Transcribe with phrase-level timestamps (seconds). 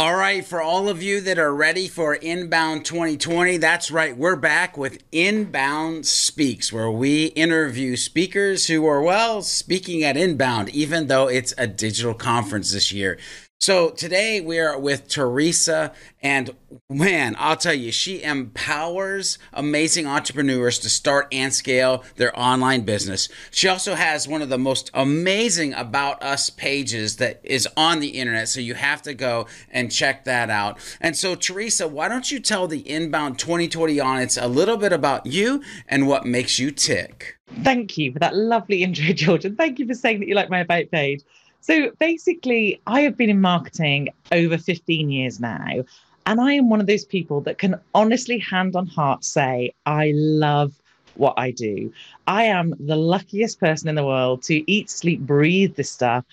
[0.00, 4.16] All right, for all of you that are ready for Inbound 2020, that's right.
[4.16, 10.70] We're back with Inbound Speaks, where we interview speakers who are, well, speaking at Inbound,
[10.70, 13.18] even though it's a digital conference this year.
[13.62, 16.56] So today we are with Teresa, and
[16.88, 23.28] man, I'll tell you, she empowers amazing entrepreneurs to start and scale their online business.
[23.50, 28.08] She also has one of the most amazing About Us pages that is on the
[28.08, 30.78] internet, so you have to go and check that out.
[30.98, 35.26] And so, Teresa, why don't you tell the Inbound 2020 audience a little bit about
[35.26, 37.36] you and what makes you tick?
[37.62, 40.48] Thank you for that lovely intro, George, and thank you for saying that you like
[40.48, 41.20] my About page.
[41.60, 45.84] So basically, I have been in marketing over 15 years now.
[46.26, 50.12] And I am one of those people that can honestly, hand on heart, say, I
[50.14, 50.72] love
[51.14, 51.92] what I do.
[52.26, 56.24] I am the luckiest person in the world to eat, sleep, breathe this stuff.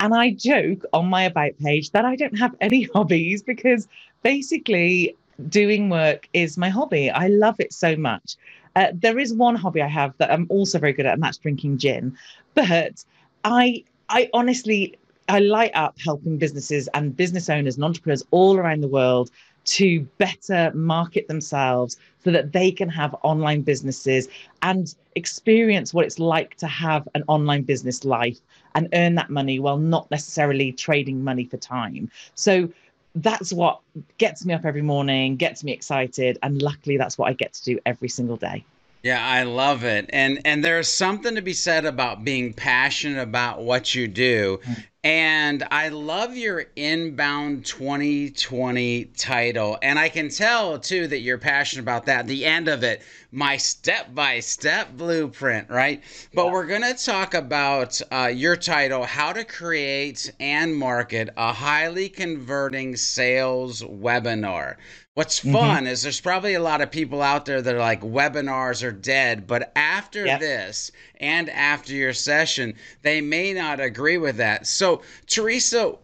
[0.00, 3.88] And I joke on my About page that I don't have any hobbies because
[4.22, 5.16] basically
[5.48, 7.10] doing work is my hobby.
[7.10, 8.36] I love it so much.
[8.76, 11.38] Uh, there is one hobby I have that I'm also very good at, and that's
[11.38, 12.16] drinking gin.
[12.54, 13.04] But
[13.44, 18.80] I I honestly, I light up helping businesses and business owners and entrepreneurs all around
[18.80, 19.30] the world
[19.64, 24.28] to better market themselves so that they can have online businesses
[24.62, 28.38] and experience what it's like to have an online business life
[28.74, 32.10] and earn that money while not necessarily trading money for time.
[32.34, 32.70] So
[33.14, 33.80] that's what
[34.16, 37.64] gets me up every morning, gets me excited, and luckily that's what I get to
[37.64, 38.64] do every single day.
[39.08, 40.10] Yeah, I love it.
[40.12, 44.60] And and there's something to be said about being passionate about what you do.
[44.62, 44.84] Mm.
[45.04, 49.78] And I love your Inbound 2020 title.
[49.80, 52.26] And I can tell too that you're passionate about that.
[52.26, 56.02] The end of it, my step by step blueprint, right?
[56.34, 56.52] But yeah.
[56.52, 62.08] we're going to talk about uh, your title, How to Create and Market a Highly
[62.08, 64.76] Converting Sales Webinar.
[65.18, 65.52] What's mm-hmm.
[65.52, 65.86] fun mm-hmm.
[65.88, 69.48] is there's probably a lot of people out there that are like webinars are dead,
[69.48, 70.38] but after yep.
[70.38, 74.68] this and after your session, they may not agree with that.
[74.68, 74.87] So,
[75.26, 75.94] Teresa,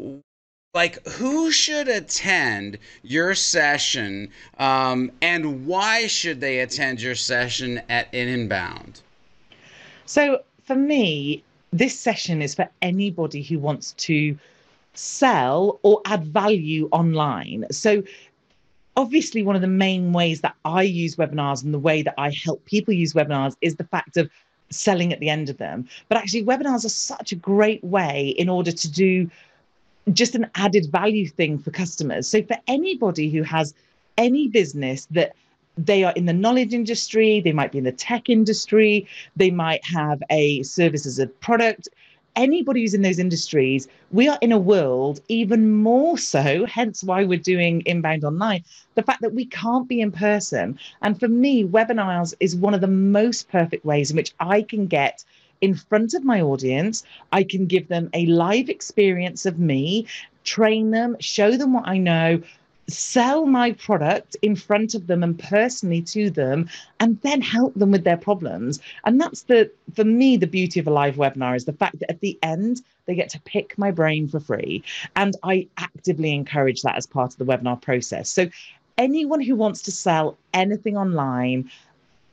[0.74, 4.28] like who should attend your session
[4.58, 9.00] um, and why should they attend your session at Inbound?
[10.06, 14.38] So, for me, this session is for anybody who wants to
[14.94, 17.66] sell or add value online.
[17.70, 18.02] So
[18.96, 22.30] obviously one of the main ways that I use webinars and the way that I
[22.30, 24.30] help people use webinars is the fact of
[24.74, 25.88] selling at the end of them.
[26.08, 29.30] But actually, webinars are such a great way in order to do
[30.12, 32.28] just an added value thing for customers.
[32.28, 33.74] So, for anybody who has
[34.18, 35.34] any business that
[35.76, 39.84] they are in the knowledge industry, they might be in the tech industry, they might
[39.84, 41.88] have a service as a product,
[42.36, 47.24] anybody who's in those industries, we are in a world even more so, hence why
[47.24, 48.64] we're doing inbound online,
[48.94, 50.78] the fact that we can't be in person.
[51.02, 54.86] And for me, webinars is one of the most perfect ways in which I can
[54.86, 55.24] get
[55.60, 57.04] in front of my audience.
[57.32, 60.06] I can give them a live experience of me,
[60.44, 62.42] train them, show them what I know,
[62.86, 66.68] sell my product in front of them and personally to them
[67.00, 68.80] and then help them with their problems.
[69.04, 72.10] And that's the for me the beauty of a live webinar is the fact that
[72.10, 74.82] at the end they get to pick my brain for free.
[75.16, 78.28] And i actively encourage that as part of the webinar process.
[78.28, 78.48] So
[78.98, 81.70] anyone who wants to sell anything online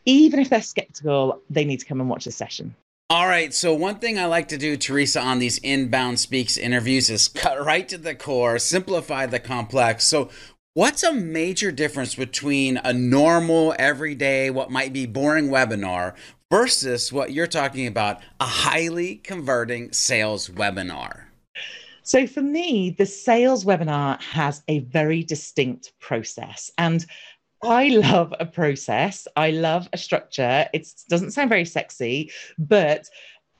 [0.05, 2.75] even if they're skeptical they need to come and watch the session
[3.11, 3.53] all right.
[3.53, 7.61] So, one thing I like to do, Teresa, on these inbound speaks interviews is cut
[7.65, 10.05] right to the core, simplify the complex.
[10.07, 10.29] So,
[10.75, 16.13] what's a major difference between a normal, everyday, what might be boring webinar
[16.49, 21.23] versus what you're talking about, a highly converting sales webinar?
[22.03, 26.71] So, for me, the sales webinar has a very distinct process.
[26.77, 27.05] And
[27.63, 29.27] I love a process.
[29.35, 30.67] I love a structure.
[30.73, 33.07] It doesn't sound very sexy, but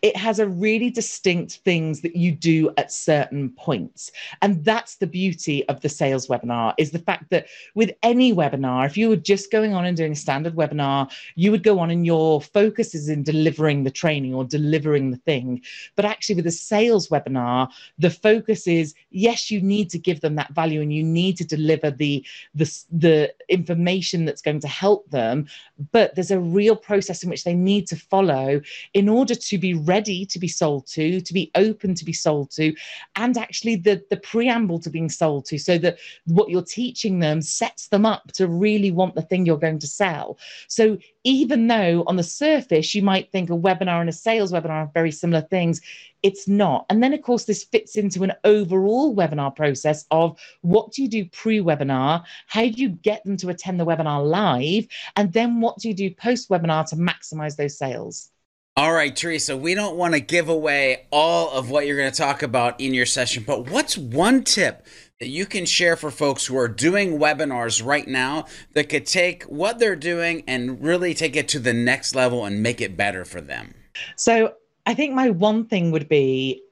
[0.02, 4.12] it has a really distinct things that you do at certain points.
[4.42, 8.86] And that's the beauty of the sales webinar is the fact that with any webinar
[8.86, 11.92] if you were just going on and doing a standard webinar you would go on
[11.92, 15.62] and your focus is in delivering the training or delivering the thing.
[15.96, 17.70] But actually with a sales webinar
[18.00, 21.46] the focus is yes you need to give them that value and you need to
[21.46, 22.26] deliver the
[22.56, 25.48] the, the information that's going to help them
[25.92, 28.62] but there's a real process in which they need to follow
[28.94, 32.50] in order to be ready to be sold to, to be open to be sold
[32.52, 32.74] to,
[33.16, 35.98] and actually the, the preamble to being sold to, so that
[36.38, 39.88] what you're teaching them sets them up to really want the thing you're going to
[39.88, 40.38] sell.
[40.68, 44.86] So even though on the surface you might think a webinar and a sales webinar
[44.86, 45.82] are very similar things,
[46.24, 46.86] it's not.
[46.90, 51.10] And then, of course, this fits into an overall webinar process of what do you
[51.10, 52.24] do pre webinar?
[52.48, 54.88] How do you get them to attend the webinar live?
[55.16, 58.31] And then what do you do post webinar to maximize those sales?
[58.78, 62.18] All right, Teresa, we don't want to give away all of what you're going to
[62.18, 64.88] talk about in your session, but what's one tip
[65.20, 69.44] that you can share for folks who are doing webinars right now that could take
[69.44, 73.26] what they're doing and really take it to the next level and make it better
[73.26, 73.74] for them?
[74.16, 74.54] So,
[74.86, 76.64] I think my one thing would be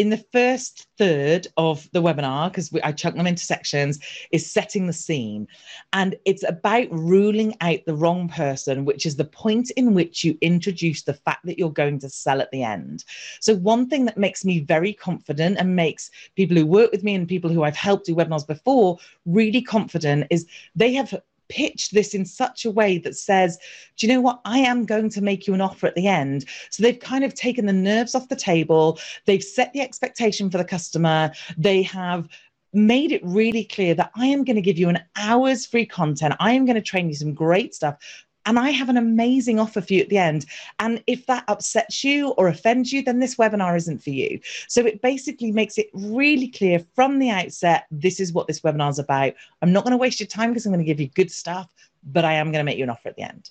[0.00, 3.98] in the first third of the webinar, because I chunk them into sections,
[4.32, 5.46] is setting the scene.
[5.92, 10.38] And it's about ruling out the wrong person, which is the point in which you
[10.40, 13.04] introduce the fact that you're going to sell at the end.
[13.40, 17.14] So, one thing that makes me very confident and makes people who work with me
[17.14, 21.14] and people who I've helped do webinars before really confident is they have
[21.50, 23.58] pitched this in such a way that says,
[23.98, 24.40] do you know what?
[24.46, 26.46] I am going to make you an offer at the end.
[26.70, 28.98] So they've kind of taken the nerves off the table.
[29.26, 31.32] They've set the expectation for the customer.
[31.58, 32.28] They have
[32.72, 36.34] made it really clear that I am going to give you an hour's free content.
[36.40, 37.96] I am going to train you some great stuff
[38.46, 40.46] and I have an amazing offer for you at the end.
[40.78, 44.40] And if that upsets you or offends you, then this webinar isn't for you.
[44.68, 48.90] So it basically makes it really clear from the outset this is what this webinar
[48.90, 49.34] is about.
[49.62, 51.72] I'm not going to waste your time because I'm going to give you good stuff,
[52.04, 53.50] but I am going to make you an offer at the end.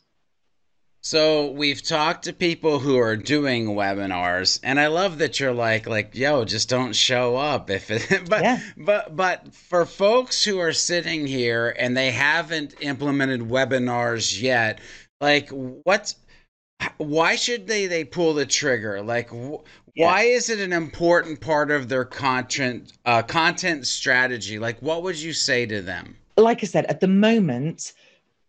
[1.10, 5.88] So we've talked to people who are doing webinars, and I love that you're like,
[5.88, 8.26] like, yo, just don't show up if it.
[8.30, 8.60] but yeah.
[8.78, 14.82] but but for folks who are sitting here and they haven't implemented webinars yet,
[15.20, 16.16] like, what's
[16.98, 19.02] why should they they pull the trigger?
[19.02, 19.64] Like, wh-
[19.96, 20.06] yeah.
[20.06, 24.60] why is it an important part of their content uh, content strategy?
[24.60, 26.18] Like, what would you say to them?
[26.38, 27.94] Like I said, at the moment,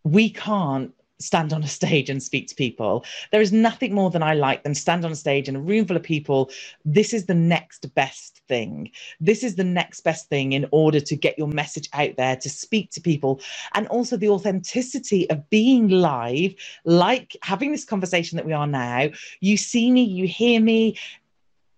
[0.05, 3.05] we can't stand on a stage and speak to people.
[3.31, 5.87] There is nothing more than I like than stand on a stage in a room
[5.87, 6.50] full of people.
[6.84, 8.90] This is the next best thing.
[9.20, 12.49] This is the next best thing in order to get your message out there, to
[12.49, 13.40] speak to people,
[13.75, 19.11] and also the authenticity of being live, like having this conversation that we are now.
[19.40, 20.96] You see me, you hear me,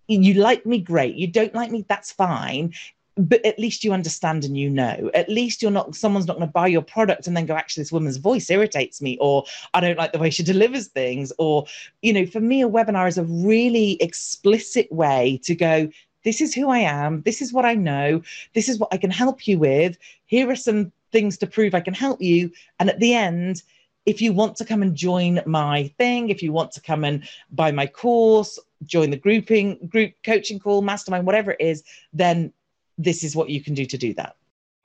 [0.07, 2.73] you like me great you don't like me that's fine
[3.15, 5.11] but at least you understand and you know.
[5.13, 7.81] At least you're not someone's not going to buy your product and then go actually
[7.81, 11.65] this woman's voice irritates me or i don't like the way she delivers things or
[12.01, 15.89] you know for me a webinar is a really explicit way to go
[16.23, 17.21] this is who i am.
[17.23, 18.21] This is what i know.
[18.53, 19.97] This is what i can help you with.
[20.25, 22.51] Here are some things to prove i can help you.
[22.79, 23.61] And at the end
[24.05, 27.23] if you want to come and join my thing if you want to come and
[27.51, 32.51] buy my course join the grouping group coaching call mastermind whatever it is then
[32.97, 34.35] this is what you can do to do that.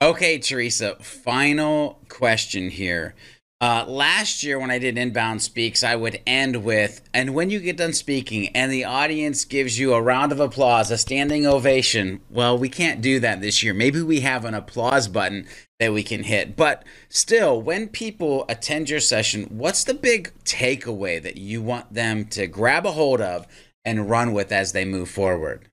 [0.00, 3.14] Okay, Teresa, final question here.
[3.60, 7.58] Uh, last year, when I did Inbound Speaks, I would end with, and when you
[7.58, 12.20] get done speaking and the audience gives you a round of applause, a standing ovation,
[12.31, 13.75] well, we can't do that this year.
[13.75, 15.49] Maybe we have an applause button
[15.81, 16.54] that we can hit.
[16.54, 22.26] But still, when people attend your session, what's the big takeaway that you want them
[22.26, 23.49] to grab a hold of
[23.84, 25.69] and run with as they move forward?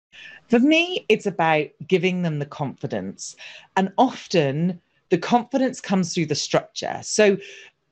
[0.49, 3.35] For me, it's about giving them the confidence.
[3.75, 6.99] And often the confidence comes through the structure.
[7.03, 7.37] So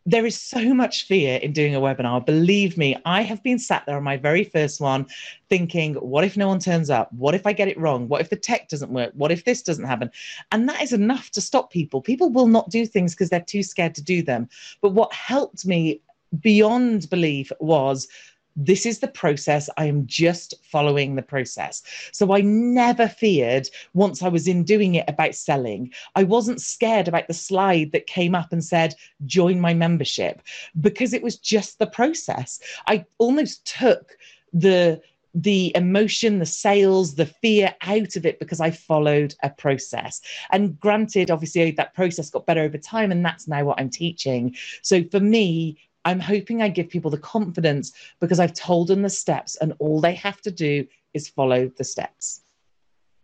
[0.05, 2.25] there is so much fear in doing a webinar.
[2.25, 5.05] Believe me, I have been sat there on my very first one
[5.49, 7.11] thinking, what if no one turns up?
[7.13, 8.09] What if I get it wrong?
[8.09, 9.11] What if the tech doesn't work?
[9.13, 10.11] What if this doesn't happen?
[10.51, 12.01] And that is enough to stop people.
[12.01, 14.49] People will not do things because they're too scared to do them.
[14.81, 16.01] But what helped me
[16.41, 18.07] beyond belief was
[18.55, 19.69] this is the process.
[19.77, 21.81] I am just following the process.
[22.11, 25.91] So I never feared once I was in doing it about selling.
[26.15, 28.95] I wasn't scared about the slide that came up and said,
[29.25, 30.41] join my membership,
[30.79, 32.59] because it was just the process.
[32.87, 34.17] I almost took
[34.53, 35.01] the
[35.35, 40.21] the emotion, the sales, the fear out of it because I followed a process.
[40.51, 44.55] And granted, obviously, that process got better over time, and that's now what I'm teaching.
[44.83, 49.09] So for me, I'm hoping I give people the confidence because I've told them the
[49.09, 52.41] steps and all they have to do is follow the steps.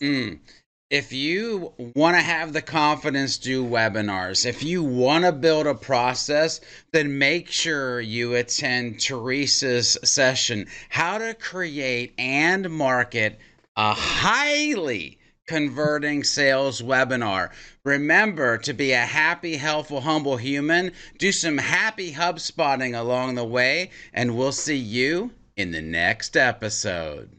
[0.01, 0.39] Mm.
[0.89, 5.75] If you want to have the confidence do webinars, if you want to build a
[5.75, 6.61] process,
[6.93, 13.37] then make sure you attend Teresa's session, How to Create and Market
[13.75, 15.18] a Highly
[15.49, 17.49] converting sales webinar.
[17.83, 20.91] Remember to be a happy, helpful, humble human.
[21.17, 27.38] Do some happy HubSpotting along the way, and we'll see you in the next episode.